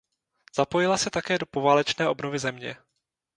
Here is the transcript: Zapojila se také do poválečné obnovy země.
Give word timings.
Zapojila 0.55 0.97
se 0.97 1.09
také 1.09 1.37
do 1.37 1.45
poválečné 1.45 2.09
obnovy 2.09 2.39
země. 2.39 2.77